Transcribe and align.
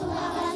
Subhanallah. 0.00 0.49